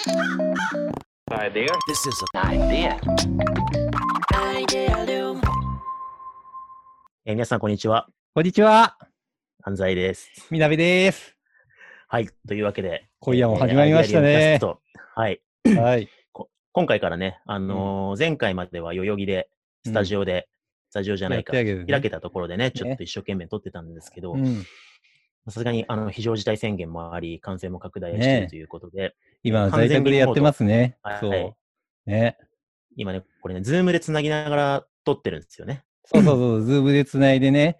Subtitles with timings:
[0.00, 1.66] Idea?
[1.86, 2.96] This is an idea.
[7.26, 8.08] えー皆さん、こんにちは。
[8.34, 8.96] こんにちは。
[9.62, 10.30] 安西です。
[10.50, 11.36] みなべです。
[12.08, 12.30] はい。
[12.48, 14.76] というわけで、今夜も始まりましたねえー
[15.16, 15.90] アイデアリウムキャストはい。
[15.90, 16.08] はい。
[16.72, 19.50] 今回からね、あのー前回までは代々木で、
[19.84, 20.48] スタジオで、
[20.88, 24.64] スタジオじゃないか、やってあげるね開けたところでね、ちょっと一生懸命撮ってたんですけど、うん、
[25.46, 30.98] さすがにあの非常事態宣言もあり、感染も拡大しているねということで、今、完全に在宅でやってますね。
[31.02, 31.26] はい。
[31.26, 32.10] う。
[32.10, 32.36] ね。
[32.96, 35.84] 今ね、これね、ズームでつなぎながら撮ってるんですよね。
[36.04, 37.78] そうそうそう、ズームでつないでね、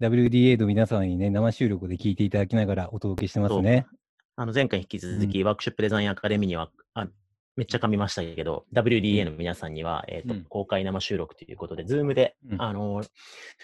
[0.00, 3.86] WDA の皆さんにね、生収録で聞いていただきながらお届けしてますね。
[4.36, 7.08] あの前回引き続き、ワークショップデザインアカデミーには、あ
[7.56, 10.44] めっちゃ噛みましたけど、WDA の皆さんには、えーとうん。
[10.48, 12.62] 公開生収録ということで、ズームで、うん。
[12.62, 13.02] あの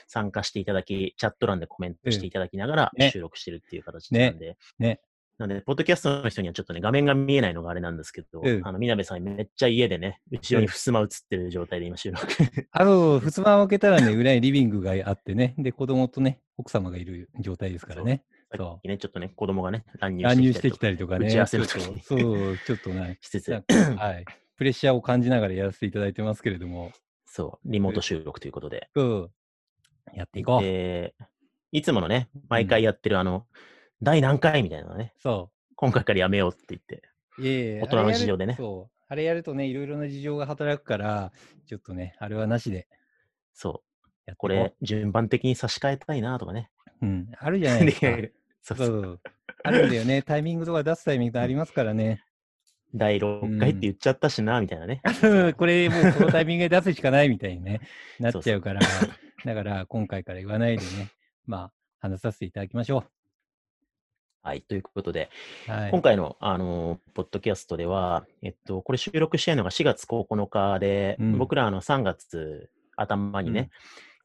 [0.06, 3.10] 参加していただき、チャット欄でコメントしていただきながらね。
[3.10, 5.00] 収録してるっていう形なんで、ね。
[5.38, 8.66] なんで、ポッドキャストの人にはちょっとね、画面が見えないのがあれなんですけど、うん。
[8.66, 12.27] あの、みなべさんめっちゃ家でね、後ろにふすま映ってる状態で今収録。
[12.70, 18.24] あと、ふすまを開けたらね、裏にリビングがあってね、で、子供とね、奥様がいる状態ですからね。
[18.84, 21.26] ね、ちょっとね、子供がね、乱入ししててきたりとかね。
[21.26, 24.24] 打ち合わせの時そうにそうちょっとね、 しつつなん、かはい。
[24.56, 26.92] プレッシャーを感じながらやらせていただいてますけれども、
[27.24, 28.88] そう、リモート収録ということで。
[28.94, 29.30] うん。
[30.14, 30.62] やっていこう。
[30.62, 31.14] で、
[31.72, 33.46] いつものね、毎回やってるあの、
[34.02, 37.02] 第何回みたいなのね、そ今回からやめようって言って、
[37.38, 37.42] う。
[37.42, 38.96] いえいえ大人の事情でねあれやるそう。
[39.08, 41.32] あれやるとね、いろいろな事情が働くから、
[41.66, 42.88] ちょっとね、あれはなしで
[43.52, 43.86] そう
[44.34, 46.70] これ、順番的に差し替えたいなとかね。
[47.00, 47.30] うん。
[47.38, 48.06] あるじゃないですか。
[48.67, 49.20] そうそそうう。
[49.62, 50.22] あるんだよね。
[50.22, 52.25] タイミングとか出すタイミングがありますからね。
[52.95, 55.03] 第6回って言っちゃったしな、みたいなね。
[55.56, 57.81] これもうこのタイミングで出すしかないみたいにね、
[58.19, 58.81] なっちゃうから。
[59.45, 61.11] だから今回から言わないでね、
[61.47, 63.05] まあ、話させていただきましょ
[64.42, 65.30] はい、ということで、
[65.69, 65.70] う。
[65.70, 65.91] はい。
[65.91, 73.70] 今回の、あのーポッドキャストでは、えっと、これ収録してるのが4月9日で、うん僕らあの3月頭にね、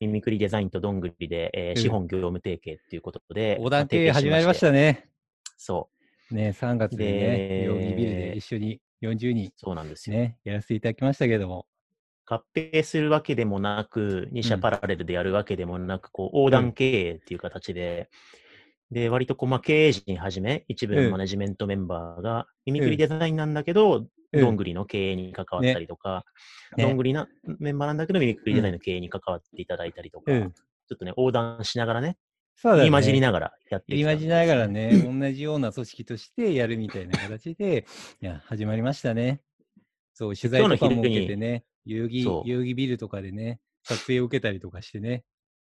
[0.02, 4.81] ミミクリデザインとどんぐりで、えーうん資本業務提携ということで、横断経営始まりましたね。
[4.81, 5.09] ね。
[5.58, 5.89] そ
[6.31, 10.17] ね、3月でね、で代々木ビルで一緒に40人う、そうなんですよ。
[10.17, 11.67] ね、やらせていただきましたけれども。
[12.26, 18.09] 合併するわけでもなく、2社うんパラレルでやるわけでもなく、こう横断経営っていう形で、
[18.89, 26.25] で、割とこう、まあ、経営陣はじめ、一部うんのマネジメントメンバーが、ミミクリデザインなんだけど、うんどんぐりの経営に関わったりとか、
[26.77, 27.27] ねどんぐりな
[27.59, 30.53] メンバーなんだけど、ミミクリデザインの経営に関わっていただいたりとか、うん
[30.92, 32.17] ちょっとね、横断しながらね、
[32.55, 32.91] そうだね。
[32.91, 37.86] 混じりながらやって入りきたん混じりながらね、同じような組織としてやるみたいな形で、
[38.21, 39.41] いや、始まりましたね。
[40.14, 45.23] そう、取材とかも受けてね、代々木、代そう々木ビルとかでね、撮影を受けたりとかしてね。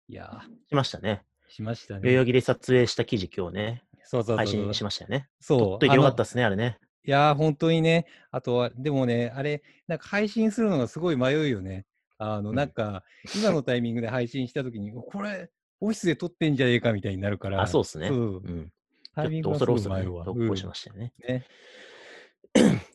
[0.07, 1.23] いやしましたね。
[1.49, 2.01] ー、しましたね。
[2.03, 5.27] 代々木で撮影した記事今日ね、そうそうそう配そう信しましたよね。
[5.39, 5.79] そう。
[5.79, 6.77] といてよかったですね、あれね。
[7.05, 11.85] いやー、本当にね、あとは、でもね、あれ、なんか配信するのがすごい迷うよね。
[12.17, 13.03] あの、うんなんか、
[13.35, 15.49] 今のタイミングで配信したときに、これ、
[15.81, 17.61] オフィスで撮ってんじゃねえかみたいになるから。
[17.61, 18.07] あ、そうですね。
[18.07, 18.71] うんうん。
[19.13, 20.25] タイミングがすごい迷うわ。
[20.25, 21.13] 投稿しましたよね。
[21.27, 21.45] うんね。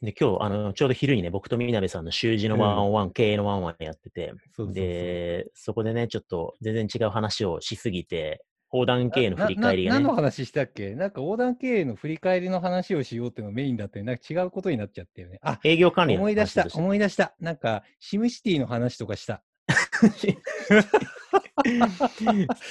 [0.03, 4.33] で、今日、あの、ちょうど昼にね、僕とみなべさんの習字のワンオンワン、経営のワンオンワンやってて、
[4.73, 10.95] で、そこでね、ちょっと全然違う話をしすぎて、横断経営の振り返りがね何の、話したっけ？
[10.95, 14.01] なんか横断経営の振り返りの話をしようっていうのがメインだった。
[14.03, 15.39] なんか違うことになっちゃったよね。
[15.43, 17.35] あ、営業管理の思い出した思い出した。
[17.41, 19.43] なんか、シムシティの話とかした。
[19.73, 20.07] そ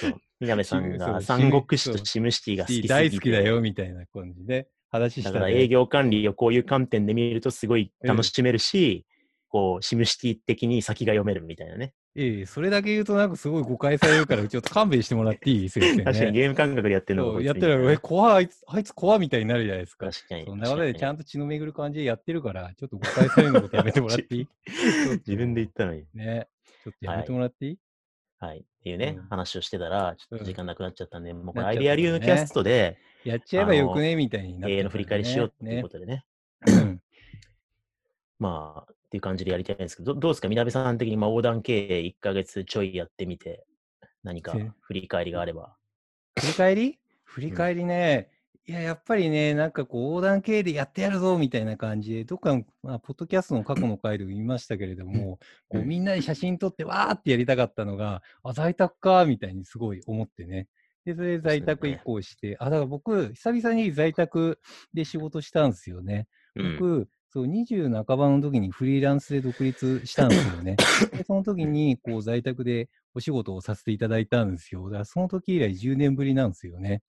[0.07, 9.05] うみなべさんがシ三国志とシムシティが好き大好きだよ、みたいな感じで話したねだから営業管理をこういう観点で見るとすごい楽しめるし、
[9.49, 11.93] こう、シムシティ的に先が読めるみたいなね。
[12.16, 15.70] ええ、それだけ言うとなんかすごい誤解されるから、ちょっと勘弁してもらっていい？
[15.70, 16.03] 先生ね。
[16.03, 20.08] 確かにゲーム感覚でやってるのやってるら、え、怖い、あいつ、あいつ怖いみたいになるじゃないですか。
[20.08, 20.46] 確かに。
[20.46, 24.47] そんなことでちゃんんと血の巡る感じでやってるから、ちょっと誤解されるのことやめてもらっていい？
[25.25, 26.06] 自分で言ったのに。
[26.14, 26.47] ね。
[26.84, 27.78] ちょっとやめてもらっていい、
[28.40, 28.59] はい。
[28.59, 36.26] っていうね、うん話をしてたら、ちょっと時間なくなっちゃったんで、もうこれアイデアリウムキャストで、やっちゃえばよくねみたいになってね、経営の振り返りしようっていうことでね。
[36.68, 37.02] うん
[38.40, 43.66] まあ、っていう感じでやりたいんですけど、どどうですか、みなべさん的に、まあ、横断経営1ヶ月ちょいやってみて、
[44.23, 45.76] 何かせ振り返りがあれば。
[46.40, 47.00] 振り返り？
[47.23, 48.29] 振り返りね、
[48.67, 55.40] いや、やっぱりね、なんかこう、横断経営でやってやるぞみたいな感じで、どっかの、まあ、ポッドキャストの過去の回でも言いましたけれども、
[55.70, 60.67] こううんみんなで写真撮って、わーってやりたかったのが、あ、在宅か、みたいにすごい思ってね。
[61.03, 64.59] で、それで在宅移行して、あ、だから僕、久々に在宅
[64.94, 66.28] で仕事したんですよね。
[66.55, 67.08] うん。
[67.29, 70.76] 僕、そう、20半ばの時にフリーランスで独立したんですよね。
[71.14, 74.85] で、その時に、こう、在宅でお仕事をさせていただいたんですよ。
[74.90, 77.02] だから、その時以来10年ぶりなんですよね。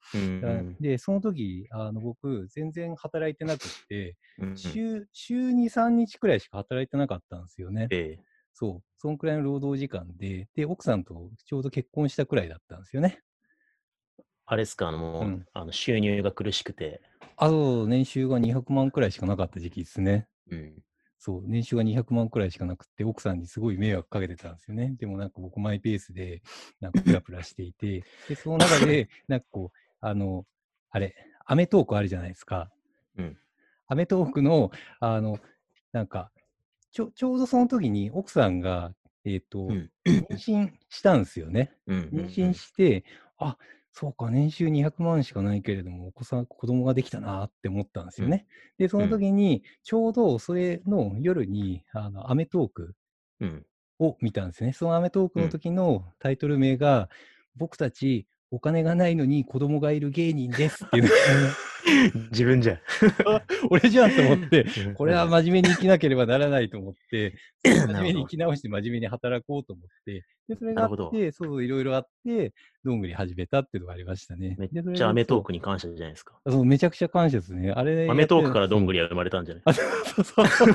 [0.81, 7.89] で、その時、あの、僕、全然働いてなくって、うん週、週2、3日くらいしか働いてなかったんですよね。
[7.91, 8.85] ええそう。
[8.99, 13.21] そんくらいの労働時間で、で、奥さんとちょうど結婚したくらいだったんですよね。
[14.53, 17.01] あれですか、あの、もううんあの収入が苦しくて、
[17.37, 20.27] あと、年収が200万くらいしかなかった時期ですね。
[20.51, 20.83] うん。
[21.21, 24.97] そう、年収が200万くらいしかなくって、奥さんにすごい迷惑かけてたんですよね。
[24.99, 26.43] でもなんか僕マイペースで、
[26.81, 30.45] なんかプラプラしていて、で、その中で、 なんかこう、あの、
[30.91, 31.15] あれ、
[31.47, 32.73] アメトークあるじゃないですか。
[33.19, 33.39] うん。
[33.87, 35.39] アメトークの、あの、
[35.93, 36.33] なんか、
[36.91, 38.93] ちょ、ちょうどその時に奥さんが、
[39.25, 41.73] えっ、と、うん妊娠したんですよね。
[41.87, 43.05] うんうんうん妊娠して、
[43.39, 43.57] あ、
[43.93, 48.47] そうか、年収200万しかないけれども、お子さん、子供ができたなって思ったんですよね。
[48.79, 52.95] で、その時に、ちょうどそれの夜に、あの、アメトーク
[53.41, 53.67] うん。
[53.99, 54.73] を見たんですね。
[54.73, 57.09] そのアメトークの時のタイトル名が、
[57.57, 61.11] 僕たち、お金がないのに子供がいる芸人ですっていうの
[62.31, 62.79] 自分じゃん。
[63.25, 67.35] が 俺じゃんと思って、これはま真面目に生きなければならないと思って、
[67.65, 72.53] 真面目に生き直して真面目に働こうと思って、で、それがあって、そう、いろいろあって、
[72.85, 74.57] どんぐり始めたっていうのがありましたね。
[74.59, 76.39] めっちゃアメトークに感謝じゃないですか。
[76.47, 77.71] そう、めちゃくちゃ感謝ですね。
[77.71, 80.73] あれ、アメトークからどんぐぐりは生まれたんじゃないあそうそうそう。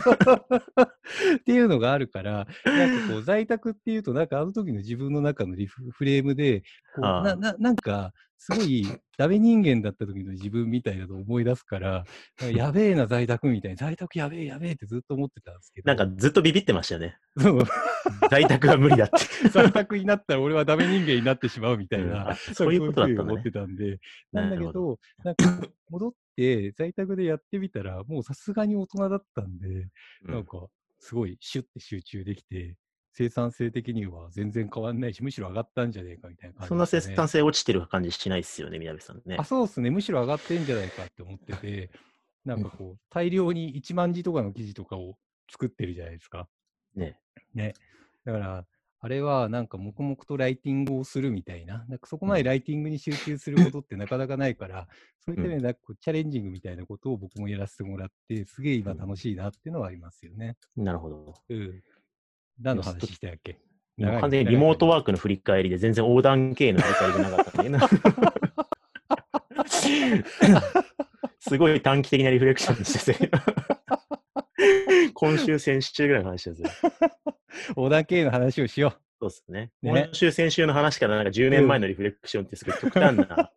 [1.36, 6.62] っていうのがあるから、なんかこう、在宅っていうと、なんかあの時の自分の中のリフフレームで、
[6.96, 8.86] こうなななんか、すごい
[9.18, 12.06] ダメ人間だった時の自分みたいなのを思い出すから、
[12.38, 17.18] かやべえな、在宅みたいな、在宅やべえやべえってずっと思ってたんですけど、なんかずっとビビってましたよね。
[17.38, 17.64] そう、
[18.30, 19.50] 在宅は無理だって。
[19.50, 22.36] 在宅になったら俺はダメ人間になってしまうみたいうん。
[22.54, 24.00] そういうことだったね思ってたんで、
[24.32, 29.68] なんだけど、なんか戻って在宅でやってみたら、もうさすがに大人だったんで、
[30.26, 30.32] うん。
[30.32, 30.68] なんか
[31.00, 32.76] すごいシュッて集中できて、
[33.18, 39.46] 生産性的には全然変わんないし、むしろ上がったんじゃねえかみたいな感じそんな生産性落ちてる感じしないですよね、宮部さんねあ、。
[39.46, 39.90] そうですね。
[39.90, 41.92] むしろ上がってんじゃないかって思ってて、
[42.44, 45.18] なんかこう、大量に1万字とかの記事とかを
[45.50, 46.50] 作ってるじゃないですか。
[46.94, 47.18] ね。
[47.54, 47.74] ね。
[48.26, 48.68] だから、
[49.00, 54.88] あれはなんか黙々とライティングをするみたいな、なんかそこまでライティングに集中することってなかなかないから、
[55.24, 60.58] そういった意味でなんかこうチャレンジングみたいなことを僕もやらせてもらって、すげえ今楽しいなっていうのはありますよね。
[60.76, 61.36] なるほど。
[61.50, 61.84] うん。
[62.62, 63.60] 何の話してたっけ？
[63.98, 68.26] 今完全にリモートワークの振り返りで全然横断系の振り返りじゃなかったんだけど。
[71.40, 73.32] すごい短期的なリフレクションにしてて。
[75.14, 76.70] 今週、先週ぐらいの話ですよ。
[77.70, 79.72] 横断系の話をしよそうですね。
[79.82, 83.52] ね今週、先週の話からなんか10年前のリフレクションってすごい極端な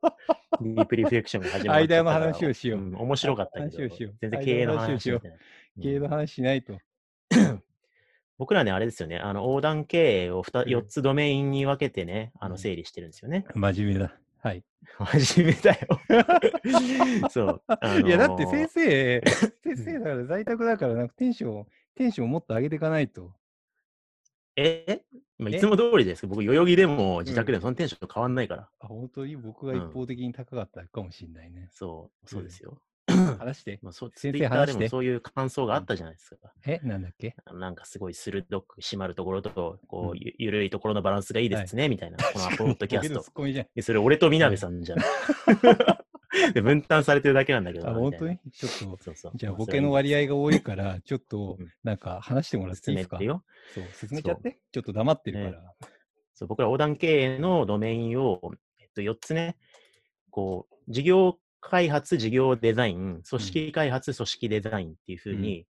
[0.61, 1.71] ディープリフレクションが始う。
[1.71, 2.81] まって間の話をしよう。
[2.81, 5.83] ん面白かったけど話をしよう、全然経営の話をしよう。
[5.83, 6.79] 経営の話しないと。
[8.39, 13.45] 僕らね、あれですよね、あの横断経営を 2, うん4つドメインに分けてね、あうんの整理してるんですよね。
[13.55, 14.17] 真面目だ。
[14.41, 14.63] はい。
[14.99, 15.89] 真面目だよ。
[17.31, 17.63] そう。
[17.67, 19.21] あのーいや、だって先生、
[19.65, 23.33] 先生だから在宅だから、なんかテンション、テンションをもっと上げていかないと。
[24.55, 25.03] え
[25.39, 25.57] まあ、え？
[25.57, 26.27] いつも通りです。
[26.29, 28.71] 僕、代々木でも自宅でもそのテンション変わんないから。
[28.79, 31.69] あ、本当に僕が一方的に高かったかもしれないね。
[31.73, 32.81] そう、そうですよ。
[33.37, 33.79] 話して。
[33.83, 36.53] まあ、そうツ先生話してもそういう感想があったじゃないですか。
[36.67, 37.35] え、なんだっけ？
[37.53, 43.23] なんかすごい鋭く締まるところと、こうゆゆるいところのバランスがいいですね、みたいな、この アポロッドキャスト
[43.83, 44.99] それ俺とみなべさんじゃん。
[46.53, 47.99] で分担されてるだけなんだけどあ、な。
[47.99, 48.39] 本当に？
[48.53, 49.33] ちょっと、そうそう。
[49.35, 53.19] じゃあまボケの割合合が多いから、ちょっとうん、なんか話してもらっていいですか？
[53.19, 53.25] そ
[53.81, 54.59] う、進めちゃって。
[54.71, 55.75] ちょっと黙ってるから。
[56.35, 58.41] そう僕ら横断経営のドメインを、
[58.79, 59.57] えっと、4つね、
[60.31, 65.67] こう、事業開発、事業デザイン、組織開発、組織デザインっていうふうに、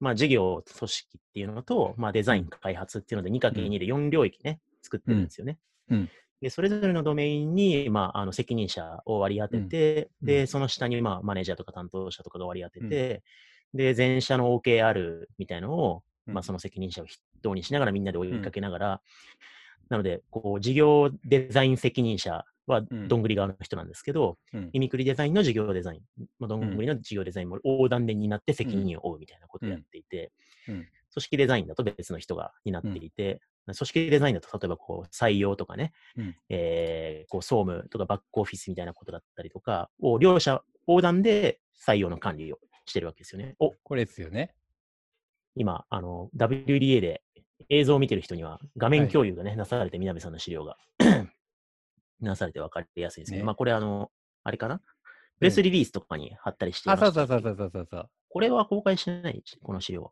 [0.00, 5.58] まあ、事業、組織っていうのと、まあ、デザイン、開発っていうので 2×2 で4領域ね、作ってるんですよね。
[5.90, 6.08] うん。
[6.40, 10.26] で、それぞれのドメインに、まあ、あの責任者を割り当てて、うん。
[10.26, 13.22] で、その下に、まあ、マネージャーとか担当者とかが割り当てて、
[13.74, 16.34] で、全社の OKR みたいのを、うん。
[16.34, 19.00] まあ、その責任者を筆頭にしながらみんなで追いかけながら、
[19.88, 23.08] なので、こう、事業デザイン責任者はうん。
[23.08, 24.70] どんぐり側の人なんですけど、うん。
[24.72, 26.00] イミクリデザインの事業デザイン、
[26.38, 30.32] まあ、どんぐりの事業デザインも横断で担って責任を負うみたいなことをやっていて、
[30.68, 30.74] うん。
[30.74, 30.80] うん。
[31.12, 36.36] 組織デザインだと別の人が担っていて、組織デザインだと例えばこう採用とかね、うん。
[36.48, 43.54] えーこう総務とかバックオフィスみたいなことだったりとかを両者横断で採用の管理をしてるわけですよね。
[43.58, 44.54] お、これですよね。
[45.54, 47.22] 今、あの、WDA で
[47.68, 50.76] 映像を見てる人には画面共有がね、なされて、みなべさんの資料が
[52.20, 54.10] なされて分かりやすいんですけど、ねまあこれあの、
[54.44, 54.78] あれかな？
[55.38, 58.10] プレスリリースとかに貼ったりしていあ、ましたそうそうそうそうそうそう。
[58.28, 60.10] これは公開してないこの資料は。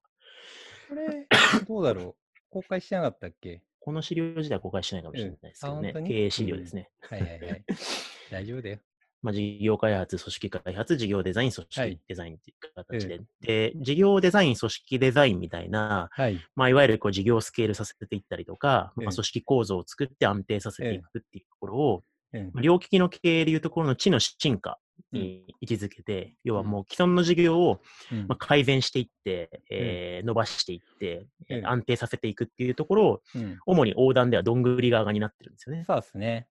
[0.88, 1.26] これ、
[1.66, 2.40] どうだろう？
[2.50, 3.62] 公開してなかったっけ？
[3.80, 6.90] この資料自体は公開してないかもしれないですけどねうん経営資料ですね。
[7.02, 7.64] はいはいはい。
[8.30, 8.78] 大丈夫だよ。
[9.22, 11.88] まあ、事業開発、組織開発、事業デザイン、組はい。
[11.88, 13.20] 織デザインっていう形で。
[13.40, 16.38] で、事業デザイン、組織デザインみたいな、はい。
[16.54, 19.04] まあ、いわゆるこう事業をスケールさせていったりとか、ええ。
[19.06, 24.78] まあ、組織構造を作って安定させていくっていうところを、うんまあ両利きの経営でいうところの知の進化
[25.10, 27.80] に位置づけて、要はもう既存の事業を
[28.12, 31.62] うんまあ、改善していって、えー伸ばしていって、えーええ。
[31.64, 33.58] 安定させていくっていうところを、うん。
[33.64, 35.84] 主に横断ではどんぐり側になってるんですよね。
[35.86, 36.46] そうですね。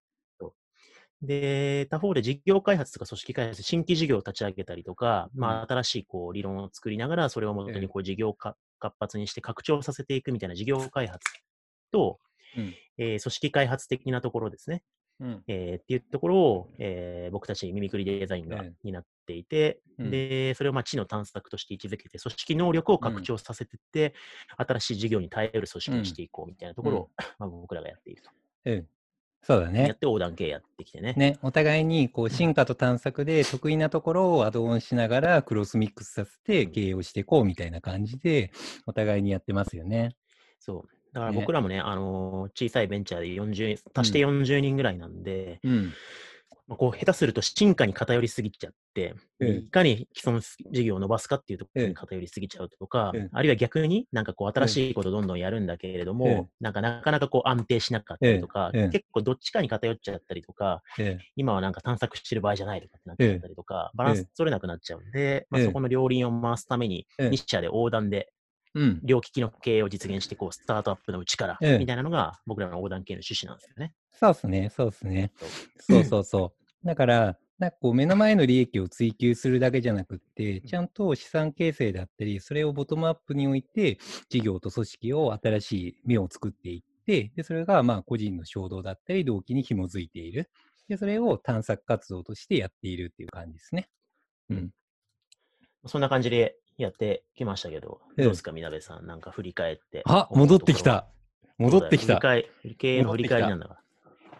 [1.22, 7.80] で、他方で事業開発とか組織開発、新規事業を立ち上げたりとか、まうあ、新しいこう理論を作りながら、それをもとええ。
[7.80, 11.24] にこう事業化活発にして拡張させていくみたいな事業開発
[11.92, 12.20] と、
[12.56, 12.74] うん。
[12.98, 14.82] えー組織開発的なところですね。
[15.20, 15.44] うん。
[15.48, 18.74] えーっていうところを、えー僕たちミミクリデザインがええ。
[18.84, 20.10] 担っていて、うん。
[20.10, 24.14] で、それをまあ知の探索として位置づけて、組織能力を拡張させていって、
[24.56, 28.30] 新しい事業に耐えうる組織にしていこうみたいなところを、まあ、僕らがやっていると。
[29.48, 29.56] うん。
[29.56, 29.94] そうだやっね。
[29.94, 31.14] て横断系やってきてね。
[31.16, 38.50] ね、お互いにこう進化と探索で得意なところをアドオンしながらクロスミックスさせて経営をしていこうみたいな感じで
[38.86, 40.16] お互いにやってますよね。
[40.58, 40.88] そう。
[41.12, 45.92] だからね僕らもね、あのー小さいベンチャーで40、足して40人ぐらいなんで、うん。
[46.68, 49.56] まあこう下手すると進化に偏りすぎちゃって、ええ。
[49.58, 50.40] いかに既存
[50.72, 51.88] 事業を伸ばすかっていうところええ。
[51.90, 53.28] に偏りすぎちゃうとか、ええ。
[53.32, 56.46] あるいは逆になんかこう新しいことどんどんやるんだけれども、ええ。
[56.60, 65.66] なんかなかなかこう安定しなかったりとか、結構どっちかに偏っちゃったりとか、え今はなんか探索してる場合じゃないとかってなっちゃったりとか、バランス取れなくなっちゃうんで、まあ、ええ。
[65.66, 67.30] そこの両輪を回すために、ええ。
[67.30, 68.32] 日社で横断で。
[69.02, 73.94] 両利きの経営を実現していこう、スタートアップのうちから、ええみたいなのが僕らの横断系の趣旨なんですよね。
[74.12, 75.32] そうですね、そうですね。
[75.38, 76.54] そうそうそうそ
[76.84, 76.86] う。
[76.86, 90.50] だから、なんかこう目の前の利益を追求するだけじゃなくって、ちゃんと資産形成だったり、それをボトムアップにおいて、事業と組織を新しい目を作っていって、で、それがまあ個人の衝動だったり、動機に紐づいている。
[90.88, 93.88] で、それを探索活動としてやっているっていう感じですね。
[94.50, 94.70] うん。
[95.86, 99.06] そんな感じでやってきましたけど、ええどうですか、みなべさん。
[99.06, 100.02] なんか振り返って。
[100.04, 101.08] あ、戻ってきた。
[101.58, 102.16] 戻ってきた。
[102.16, 103.80] 振り返経営の振り返りなんだから。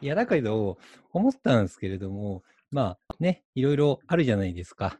[0.00, 0.78] いや、だけど、
[1.12, 4.98] 思ったんですけれども、まあね、いろいろあるじゃないですか。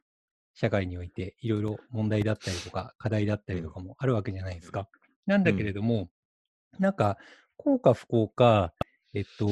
[0.55, 4.89] 社会において、いろいろ問題だったりとか、課題だったりとかもあるわけじゃないですか。
[5.27, 6.09] なんだけれども、
[6.79, 7.19] なんか、
[7.59, 8.73] 幸か不幸か、
[9.13, 9.49] えっと、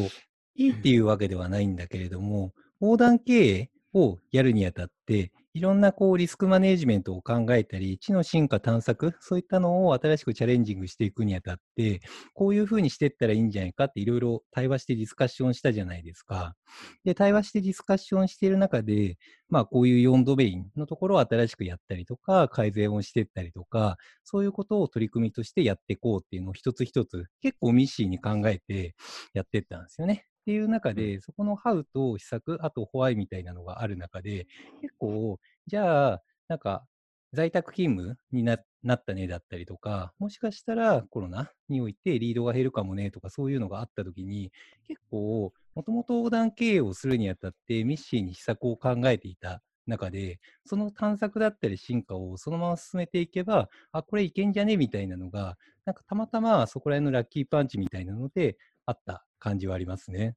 [0.54, 12.00] いいっていうわけではないんだけれども、横断経営をやるにあたって、いろんなこうリスクマネジメントを考えたり、知の進化探索、そういったのを新しくチャレンジングしていくにあたって、
[12.34, 16.56] こういうふうにしていったらいいんじゃないかっていろいろ対話してディスカッションしたじゃないですか。
[17.04, 19.16] で、対話してディスカッションしている中で、
[19.49, 28.96] まあこういう4ドメインのところを新しくやったりとか、改善をしていったりとか、そういうことを取り組みとしてやっていこうっていうのを一つ一つ結構ミッシーに考えて
[29.34, 30.26] やっていったんですよね。
[30.44, 34.46] っていう中で、そこのハウと施策、あとホワイみたいなのがある中で、
[34.82, 36.84] 結構、じゃあ、なんか、
[37.32, 44.52] 在宅勤務にななったねだったりとか、もしかしたらコロナにおいてリードが減るかもねとかそういうのがあったときに、
[44.86, 60.36] 結構、もともと横断経営をするにあたってミッシーに施策を考えていた中で、その探索だったり進化をそのまま進めていけば、あ、これいけんじゃねみたいなのが、なんかたまたまそこら辺のラッキーパンチみたいなのであった感じはありますね。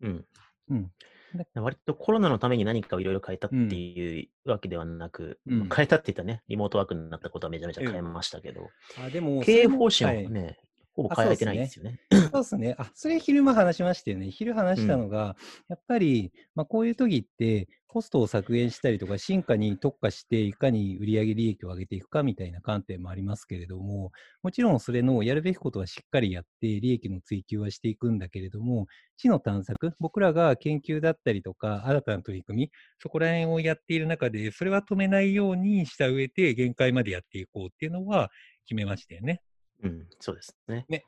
[0.00, 0.24] うん。
[0.70, 0.90] うん。
[1.54, 8.70] 割とコロナのために何かをいろいろ変えたっていうわけではなく、うんまあ変えたって言ったらね、リモートワークになったことはめちゃめちゃ変えましたけど、
[9.04, 10.58] あでも、経営方針はね、
[10.94, 11.98] ほぼ変えてないんですよね。
[12.10, 12.76] そうですね。
[12.78, 14.30] あ、それ昼間話しましたよね。
[14.30, 15.36] 昼話したのが、
[15.68, 24.10] やっぱり、まあ、こういう時って、コストを削減したりとか、進化に特化して、いかに売上利益を上げていくかみたいな観点もありますけれども、
[24.42, 28.86] もちろんそれのやるべきことはしっかりやって、利益の追求はしていくんだけれども、
[29.16, 38.30] 知の探索、僕らが研究だったりとか、新たな取り組み、そこら辺をやっている中で、それは止めないようにした上で、限界までやっていこうっていうのは
[38.64, 39.40] 決めましたよね。
[39.84, 40.86] うん、そうですね。
[40.88, 41.04] ね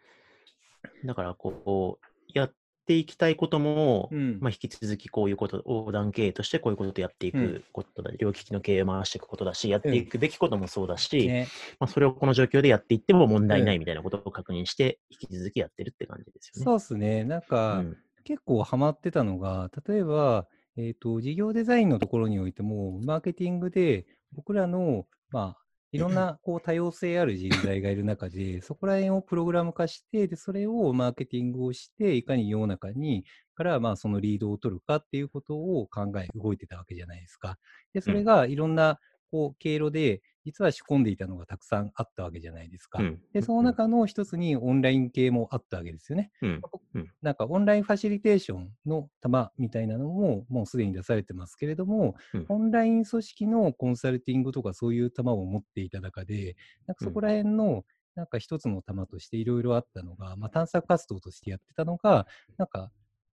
[1.04, 2.54] だから、こう、やっ
[2.86, 11.48] ていきたいことも、うんまあ、引き続きこういうこと、横断経営としてこういうことをやっていうんくことだ、両利きの経営を回していくことだし、やっていくべきこともそうだし、ね。
[11.80, 16.64] まあ、それをこの状況でやっていっても問題なうんいみたいなことを確認して、引き続きやってるって感じですよね。
[16.64, 17.24] そうですね。
[17.24, 25.65] なんか、うん結構ハマってたのが、例えば、えっ、と、事業デザインのところにおいても、マーケティングで僕らの、まあ、
[25.96, 33.24] いろんなこう多様性ある人材がいる中で、 そこら辺をプログラム化して、で、それをマーケティングをして、いかに世の中に、
[33.54, 37.58] からまあそのリードを取るかっていうことを考え、動いてたわけじゃないですか。
[37.94, 39.00] で、それがいろんな
[39.30, 43.00] こう経路で、実は仕込んでいたのがたくさんあったわけじゃないですか。
[43.00, 46.30] うんで、その中の一つにオンライン系もあったわけですよね。
[46.40, 46.60] うん
[46.94, 56.54] うんなんかオンラインファシリテーションの玉みたいなのももうすでに出されてますけれども、うんオンライン組織のコンサルティングとかそういう玉を持っていた中で、
[56.86, 57.84] なんかそこら辺の
[58.14, 62.26] なんか一つの玉としていろいろあったのが、まあ、探索活動としてやってたのが、
[62.56, 62.92] なんか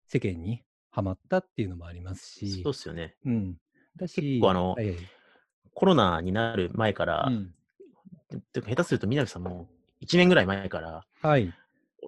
[0.07, 3.17] 世間にはまったっていうのもありますしそう、っすよね。
[3.25, 3.57] うん。
[3.97, 4.97] だし、結構あのはいはい
[5.75, 7.55] コロナになる前から、うん
[8.55, 9.69] 下手すると南さんも
[10.03, 11.53] 1年ぐらい前から、はい。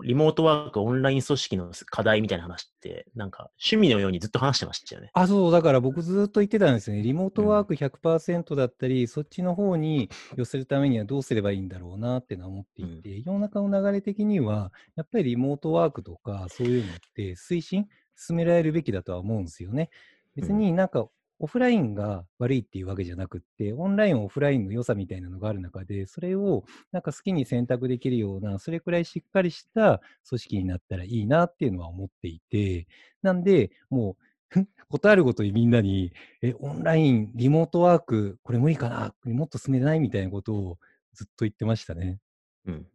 [0.05, 5.11] リモートワーク、オンライン組織の課題みたいな話って、なんか趣味のようにずっと話してましたよね。
[5.15, 7.03] あ、そう、だから僕ずっと言ってたんですよね。
[7.03, 19.91] リモートワーク100%だったり、そっちの方に寄せるためにはどうすればいいんだろうなって思っていて、世の中の流れ的には、やっぱりリモートワークとかそういうのって推進、進められるべきだとは思うんですよね。
[20.37, 21.09] 別になんか
[21.41, 32.87] オフラインが悪いっていうわけじゃなくって、オンライン、オフラインの良さみたいなのがある中で、それをなんか好きに選択できるような、それくらいしっかりした組織になったらいいなっていうのは思っていて、
[33.23, 34.17] なんで、も
[34.55, 40.79] う、ことあるごとにみんなに、え、オンライン、リモートワーク、これ無理かなもっと進めないみたいなことを
[41.15, 42.19] ずっと言ってましたね。
[42.67, 42.87] うん。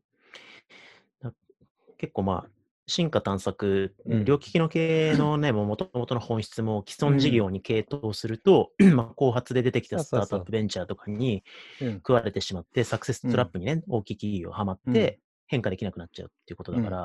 [1.98, 2.50] 結構まあ、
[2.88, 4.26] 進化探索、うん。
[4.26, 11.44] 両利きの経営のね、もともとの本質も既存事業に傾倒すると、 まあ、後発で出てきたスタートアップベンチャーとかに
[11.82, 11.94] うん。
[11.96, 16.98] 食われてしまって、サクセストラップにね、大きい企業はまって、変化できなくなっちゃうっていうことだから、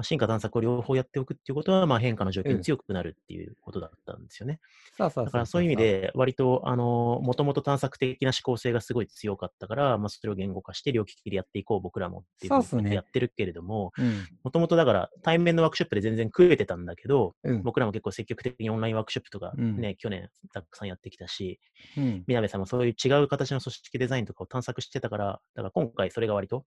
[0.00, 4.58] まあ、進化探索を両方やっておくっていうことは、まあ、変化の状況に強くなるっていうことだったんですよね。
[4.96, 14.26] そうそうだからそういう意味、で、割と、あの、もともと探索的な思考性がすごい強かったから、まあ、それを言語化して、両利きでやっていこう、僕らもっていうふうにやってるけれども、うん。
[14.42, 17.62] もともとだから、対面のワークショップで全然食えてたんだけど、うん。
[17.62, 21.60] 僕らも結構積極的にオンラインワークショップとかうんね、去年たくさんやってきたし、
[21.98, 22.24] うん。
[22.26, 26.64] 南さんもそういう違う形の組織デザインとかを探索してたから、だから今回それが割と、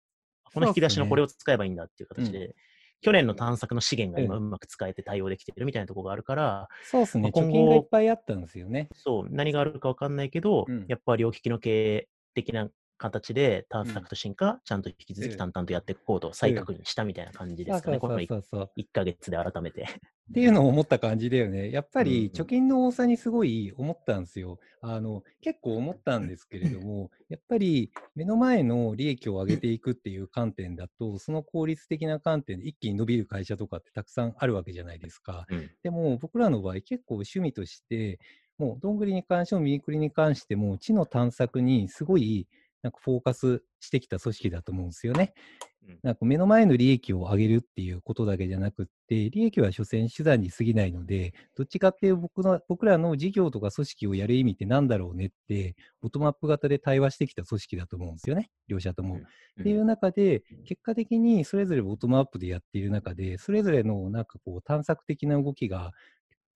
[0.53, 2.55] この引き出しのこれを使えばいいんだっていう形で、
[3.01, 7.24] 去年の探索の資源が今ううまく使えて対応できてるみたいなところがあるから、そうですね。
[7.24, 8.89] まあ今後貯金がいっぱいあったんですよね。
[8.95, 18.84] そう、何があるかわかんないけど、うんやっぱ両利きの経営的な形で探索と進化、ちゃんと引き続うんき淡々とやっていこうと再確認したみたいな感じですかね、このそうそう 1, そうそう。
[18.93, 19.84] ヶ月で改めて。
[20.32, 21.69] っていうのを思った感じだよね。
[21.69, 24.58] やっぱうんりうん貯金の多さにすごい思ったんですよ。
[24.82, 35.45] あの結構思ったんですけれども、やっぱり目の前の利益を上げていくっていう観点だと、その効率的な観点で一気に伸びる会社とかってたくさんあるわけじゃないですか。
[35.49, 38.19] うんでも僕らの場合結構趣味として、
[38.58, 42.47] もうどんぐりに関してもミニクリに関しても知の探索にすごい
[42.84, 45.34] なんかフォーカスしてきた組織だと思うんですよね。
[45.38, 59.17] うんなんか目の前の利益を上げるっていうことだけじゃなくって、利益は所詮手段に過ぎないので、どっちかっていう僕の僕らの事業とか組織をやる意味ってなんだろうねって、ボトムアップ型で対話してきた組織だと思うんですよね、両者とも。
[59.17, 65.91] っていう中で、結果的にそれぞれボトムアップでやっている中で、それぞれのなんかこう探索的な動きが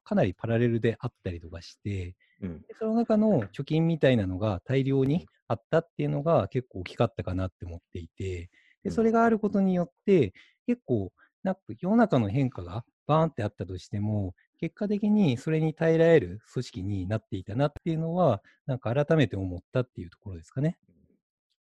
[0.05, 8.49] かなりパラレルであったりとかして、うんでその中の貯金みたいなのが大量にあったっていうのが結構大きかったかなって思っていて、
[8.83, 10.33] でそれがあることによって、
[10.65, 11.11] 結構、
[11.43, 20.77] なんか世の中の変化がバーンってあったとしても、結果的にそれに耐えられる組織になっていたなっていうのは、なんか改めて思ったっていうところですかね。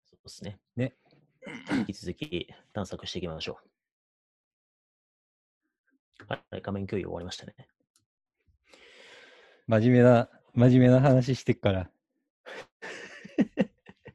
[0.04, 0.58] そうですね。
[0.76, 0.94] ね。
[1.78, 3.58] 引き続き探索していきましょ
[6.20, 6.24] う。
[6.28, 7.54] はい、画面共有終わりましたね。
[9.68, 11.90] 真面目な、真面目な話してっから。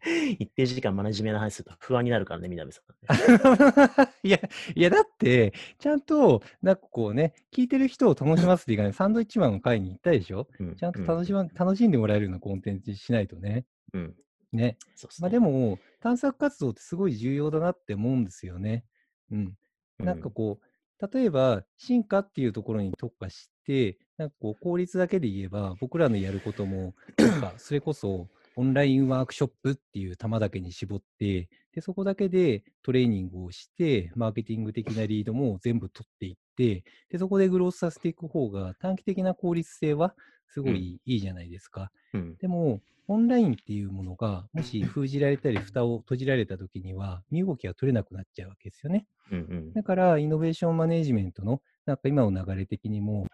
[0.40, 4.10] 一定時間真面目な話すると不安になるからね、南さん、ね。
[4.24, 4.40] いや、
[4.76, 8.94] いや、だって、ちゃんと、なんかこうね、聞いてる人を楽しませていかない。
[8.94, 10.48] サンドイッチマンの会に行ったでしょ？
[10.60, 13.66] うんちゃんと楽し,、ま楽しんでもらえるようなコンテンツにしないとね。
[13.94, 14.02] うん。
[14.02, 14.16] うん
[14.54, 14.78] ね。
[14.96, 15.26] そうっすね。
[15.26, 18.84] まあでも、探索活動ってすごい重要だなって思うんですよね。
[19.32, 19.58] うん。
[20.00, 20.66] うん、なんかこう、
[21.14, 40.16] 例えば、進化っていうところに特化して、なんかこう、効率だけで言えば、僕らのやることも、なんか、それこそ、オンラインワークショップっていう玉だけに絞って、で、そこだけでトレーニングをして、マーケティング的なリードも全部取っていって、で、そこでグロースさせていく方が、短期的な効率性は
[40.50, 41.92] すごいいいじゃないですか。
[42.14, 42.36] うん。
[42.38, 49.06] でも、オンラインっていうものが、もし封じられたり、蓋を閉じられたときには、身動きが取れなくなっちゃうわけですよね。
[49.32, 49.74] うんうん。
[49.74, 53.28] だから、イノベーションマネジメントの、なんか今の流れ的にも、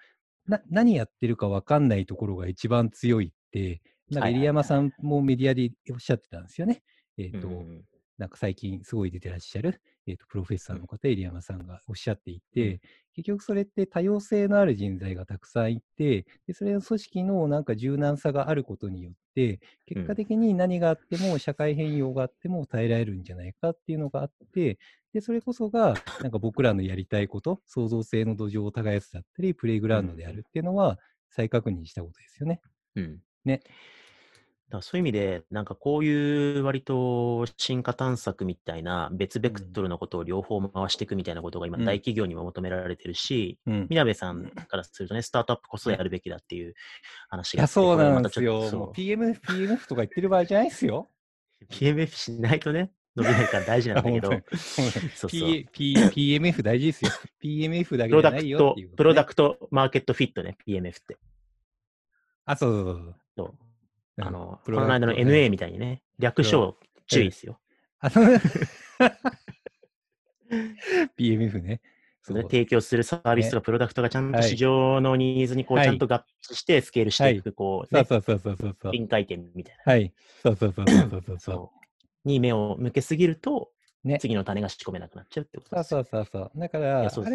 [0.48, 6.82] な何やってるか分かんないところが一番強いって、なんか入山さんもメディアでおっしゃってたんですよね。
[7.18, 7.84] えっ、と、うん
[8.18, 12.80] なんか最近すごい出てらっしゃる、えーとプロフェッサーの方、入山さんがおっしゃっていて、うん
[13.18, 24.78] 結局それって多様性のある人材がたくさんいて、でそれの組織のなんか柔軟さがあることによって、結果的に何があっても、社会変容があっても耐えられるんじゃないかっていうのがあって、
[25.14, 31.00] でそれこそがなんか僕らのやりたいこと、創造性の土壌を耕すだったり、プレイグラウンドであるっていうのは
[31.32, 32.62] 再確認したことですよね。
[32.96, 33.20] うん。
[33.46, 33.62] ね
[34.70, 43.88] だそういう意味で、なんかこういう割と進化探索みたいな別ベクトルのことを両方回していくみたいなことが今うん大企業にも求められてるし、うん。
[43.90, 46.74] みなべさんからするとね、スタートアップこそやるべきだっていう
[47.30, 47.74] 話いや、があって。
[47.74, 48.62] そうなんですよ。
[48.62, 51.08] ちょっともう PMF、PMF とか言ってる場合じゃないですよ。
[51.62, 55.30] そう PMF しないとね、伸びないから大事なんだけど、 そうそう。
[55.30, 57.12] P P PMF 大事ですよ。
[57.42, 61.18] PMF だけじプロダクゃないよトっていう、ことね、プロダクトマーケットフィットね、PMF って。
[62.46, 63.67] あ、そうそうそうそううん
[64.20, 66.78] あの、プこの間の NA みたいにね、略称
[67.08, 67.60] 注意ですよ。
[68.00, 68.26] あ、そう
[71.18, 71.82] PMF ね。
[72.22, 72.38] そう。
[72.38, 74.50] それ提供するサービスとかプロダクトがちゃんとはい。
[74.50, 75.86] 市場のニーズにこうはい。
[75.86, 78.92] ちゃんと合致してスケールしていく、こう、ね、そうそうそうそうそう。
[78.92, 79.94] 臨界点みたいな。
[79.94, 80.14] はい。
[80.42, 81.40] そうそうそうそうそうそう。
[81.40, 81.72] そ
[82.26, 82.28] う。
[82.28, 83.72] に目を向けすぎると、
[84.04, 84.18] ね。
[84.20, 86.60] 次の種が仕込めなくなっちゃうってことそうですよそうそうそう。
[86.60, 87.30] だから、そうあ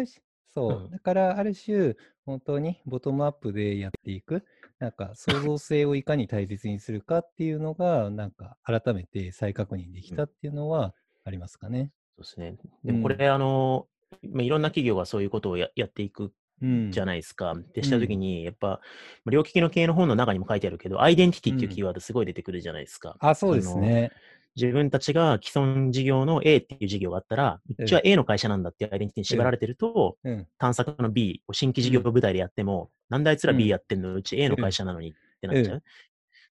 [0.53, 0.91] そう、うん。
[0.91, 4.45] だから、ある種、本当にボトムアップでやっていく、
[4.83, 10.93] なんか創造性をいかに大切にするかっていうのが、なんか改めて再確認できたっていうのは
[11.23, 11.91] ありますかね。
[12.17, 12.57] そうですね。
[12.83, 13.87] でもこれ、あの、
[14.23, 16.91] まあいろんな企業がそういうことをややっていくうん。
[16.91, 17.55] じゃないですか。
[17.73, 23.15] でしたときに、やっぱ、まあ両利きの系の本の中にも書いてあるけど、アイデンティティっていうキーワードすごい出てくるじゃないですか。
[23.21, 24.11] あ、そうですね。
[24.55, 30.47] 自分たちが既存事業の A っていう事業があったら、うちは A の会社なんだっていうアイデンティティに縛られてると、うん。
[30.57, 34.13] 探索の B を新規事業部隊でやっても、なんであいつらうん B やってんの？
[34.13, 35.83] うち A の会社なのにってなっちゃう。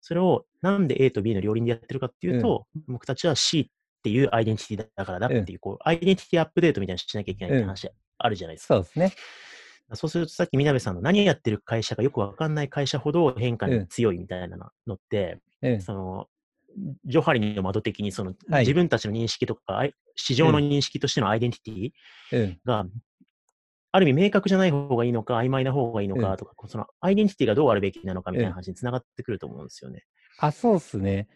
[0.01, 3.67] それをなんで A と B の両輪でやってるかっていうと、僕たちは C っ
[4.03, 7.88] ていうアイデンティティだからだっていう、こう、アイデンティティアップデートみたいなのしなきゃいけないって話
[8.19, 8.75] あるじゃないですか。
[8.75, 9.12] そうですね。
[9.95, 15.81] そうするとさっきみなべさんの何やってる会社かよくわかんない会社ほど変化に強いみたいなのって、うん。
[15.81, 16.27] その、
[17.04, 19.82] ジョハリの窓的にその、はい自分たちの認識とか、
[20.16, 21.90] 市場の認識としてのアイデンティティ
[22.32, 22.61] うん。
[22.64, 22.87] が、
[23.94, 30.04] ある意味明確じゃない方がいいのか、曖昧な方がいいのうんかとか、そのアイデンティティがどうあるべきなのかみたいな話につながってくると思うんですよね。
[30.38, 31.28] あ、そうっすね。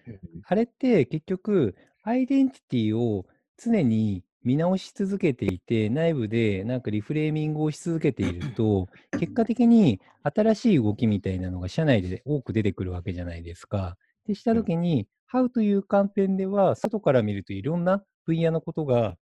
[0.47, 3.27] あれって結局、アイデンティティを
[3.59, 13.99] 常に見直し続けていて、内部でなんかリフレーミングをし続けていると、 結果的に新しい動きみたいなのが社内で多く出てくるわけじゃないですか。
[14.27, 19.17] でしたときに、How という観点では、外から見るといろんな分野のことが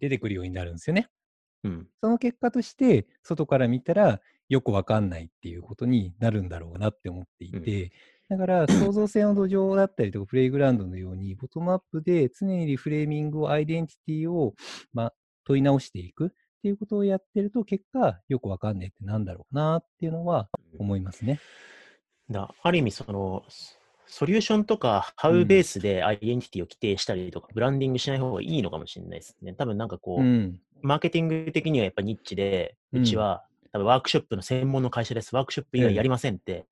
[0.00, 1.08] 出てくるようになるんですよね。
[1.64, 1.88] うん。
[2.00, 7.92] その結果として、外から見たらよくわかんないっていうことになるんだろうなって思っていて、
[8.28, 14.54] だから創造性の土壌だったりとか、プレイグラウンドのように、ボトムアップで常にリフレーミングを、アイデンティティを、
[14.92, 16.30] まあ、問い直していくっ
[16.62, 21.40] ていうことをやってると、結果、よくわかんねえってなんだろうなっていうのは思いますね。
[22.30, 23.44] だある意味、その、
[24.14, 29.54] ソリューションとか、ハうんウベースでアイデンティティを規定したりとか、ブランディングしない方がいいのかもしれないですね。
[29.54, 30.60] 多分なんかこう、うん。
[30.82, 35.34] マーケティング的にはやっぱニッチで、ううんちは、多分ワークショップの専門の会社です。
[35.34, 36.66] ワークショップ以ええ外やりませんって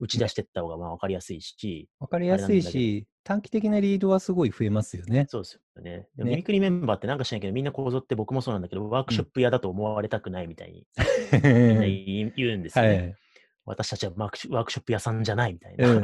[0.00, 5.26] 打ち出していった方がまあ分かりやすいし、わかりやすいし、短期的なリードはすごい増えますよね。
[5.28, 6.08] そうですよね。
[6.16, 10.86] でもねミミクリメンバーってなんかしないけど、みんな構造って僕もそうなんだけど、ワークショップ屋だと思われたくないみたいに
[11.32, 11.38] み
[11.74, 11.78] ん
[12.30, 12.96] な言うんですよね。
[12.96, 13.16] はい。
[13.68, 15.88] 私たちはワークシワークショップ屋さんじゃないみたいな。
[15.90, 16.00] うん。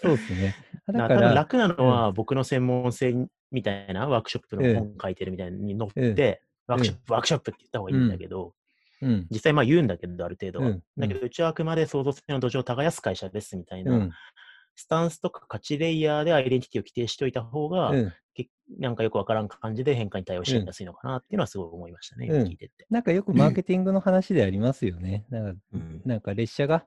[0.00, 0.56] そうですね。
[0.88, 8.54] だから、楽なのは僕の専門性みたいなワークショップの本書いてるみたいに乗って、うんワークショップ、ワークショップって言った方がいいんだけど、
[9.02, 9.26] うん。
[9.30, 10.68] 実際まあ言うんだけど、ある程度は。
[10.68, 14.10] うんだけど、うちはあくまで創造性の土壌を耕す会社ですみたいな、うん。
[14.74, 18.12] スタンスとか価値レイヤーでアイデンティティを規定しておいた方が、うん。
[18.34, 18.48] け
[18.78, 22.86] なんかよくわからん感じで変化に対応しやすいのかなっていうのはすごい思いましたね、うん今聞いてて。
[22.90, 25.24] なんかよくマーケティングの話でありますよね。
[25.30, 26.86] なんかうんなんか列車が、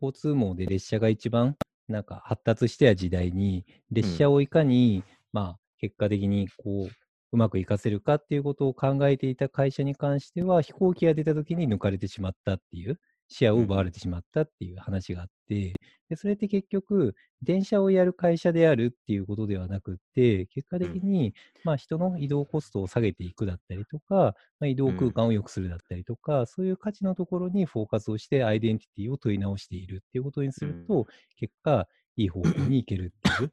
[0.00, 1.56] 交通網で列車が一番
[1.88, 6.90] なんか発達してた時代に、列車をいかに、まあ結果的にこう、
[7.32, 12.98] うまく活かせるかっていうことを考えていた会社に関しては、飛行機が出た時に抜かれてしまったっていう、
[13.30, 15.72] シェアを奪われてしまったっていう話があって、
[16.08, 21.32] でそれって結局、電車をやる会社であるっていうことではなくって、結果的に、
[21.64, 33.52] まあ、人の移動コストを下げていくだったりとか、まあ、移動空間を良くするだったりとか、そういう価値のところにフォーカスをしてアイデンティティを問い直しているっていうことにすると、結果、いい方向に行けるっていう、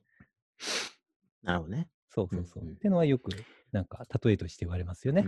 [1.43, 1.87] なるほどね。
[2.09, 2.63] そうそうそう。
[2.63, 3.29] っていうのはよく、
[3.71, 5.23] なんか、例えとして言われますよね。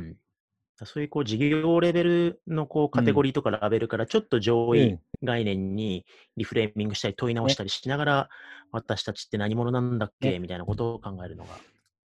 [0.82, 5.00] うんそういうこう事業レベルのこうカテゴリーとかラベルからちょっと上位うん。
[5.24, 6.06] 概念に
[6.38, 8.30] リフレーミングしたり問い直したりしながら、
[8.72, 11.52] 私たちって何者なんだっけ、ねみたいなことを考えるのが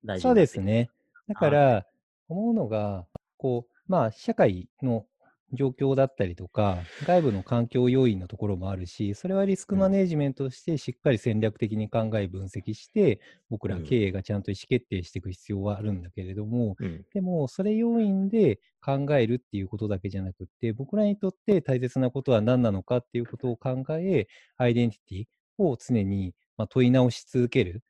[0.04, 0.46] 大事そうで。
[0.46, 0.90] すね。
[1.28, 1.86] だから、
[2.28, 3.06] 思うのが、
[3.36, 5.06] こう、まあ、社会の
[5.54, 17.04] 状況だったりとか、外部の環境要因のところもあるし、それはリスクマネージメントとしてしっかり戦略的に考え、分析して、僕らうん経営がちゃんと意思決定していく必要はあるんだけれども、うん。
[17.12, 25.24] でも、それ要因で考えるっていうことだけじゃなくって、僕らにとって大切なことは何なのかっていうことを考え、アイデンティティ
[25.58, 27.82] を常にまあ問い直し続ける。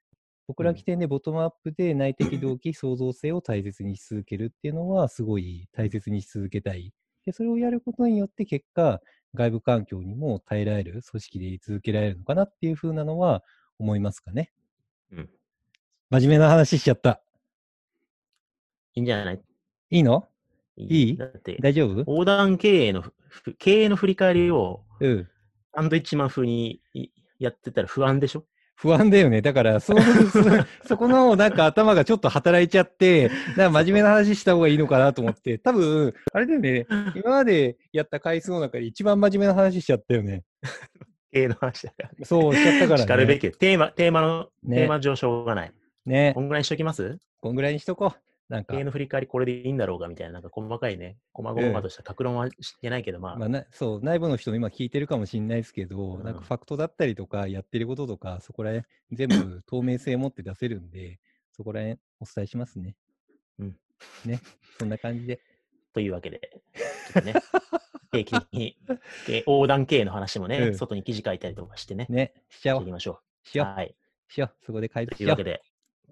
[0.47, 6.93] 僕らうん起点でボトムアップで内的動機、創造性を大切にし続けるっていうのは、すごい大切にし続けたい。
[7.27, 9.01] で、それをやることによって結果、
[9.35, 13.43] 外部環境にも耐えられる組織で居続けられるのかなっていうふうなのは
[13.79, 14.53] 思いますかね。
[15.11, 15.31] うん。
[16.11, 17.21] 真面目な話しちゃった。
[18.95, 19.41] いいんじゃない？
[19.91, 20.29] いいの？
[20.77, 21.11] いい？
[21.11, 21.99] いだって、大丈夫？
[22.01, 23.05] 横断経営の
[23.59, 25.29] 経営の振り返りをうん。
[25.75, 27.09] サンドイッチマン風にい
[27.41, 28.45] やってたら不安でしょ？
[28.77, 29.41] 不安だよね。
[29.41, 30.01] だから、そう、
[30.83, 40.43] そそこのなんか頭がちょっと働いちゃって、なんか真面目な話した方がいいのかなと思って、多分、あれだよね、今までやった回数の中で一番真面目な話しちゃったよね。
[41.33, 42.27] 経営の話だから。
[42.27, 43.03] そう、しちゃったからね。
[43.03, 43.51] しかるべき。
[43.53, 45.73] テーマ、テーマの、ねテーマ上しょうがない。
[46.07, 46.41] ねこ。
[46.41, 47.19] んぐらいにしときます？
[47.41, 48.34] こんぐらいにしとこう。
[48.49, 61.19] なんか経営、の振り返りこれでいいんだろうかみたいな、なんか細かいね、細々とした格論はしてないけど、まあ、まあな、そう、内部の人も今聞いてるかもしれないですけど、うんなんかファクトだったりとか、やってることとか、そこら辺、全部透明性持って出せるんで、
[61.53, 62.97] そこら辺お伝えしますね。
[63.59, 63.77] うん。
[64.25, 64.41] ね。
[64.79, 65.41] そんな感じで。
[65.95, 66.51] というわけで、
[67.13, 67.35] ちょっとね、
[68.11, 68.77] 定期的に、
[69.29, 72.35] え横断経営の話もね、うん外に記事書いたりとかしてね、ね。
[72.51, 72.93] しちゃおうしていき。
[72.93, 73.49] ましょう。
[73.49, 73.67] しよう。
[73.69, 73.95] はい。
[74.29, 74.65] しよう。
[74.65, 75.31] そこで解と決しよう。
[75.31, 75.63] いうわけで、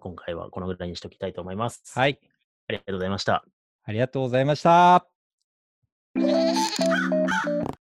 [0.03, 1.81] 今回はこのぐらいにしておきたいと思います。
[1.95, 2.19] はい。
[2.69, 3.45] ありがとうございました。
[3.85, 5.07] ありがとうございました。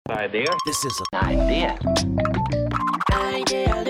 [0.09, 0.47] Idea.
[0.67, 1.79] This is an idea.
[3.13, 3.85] Idea,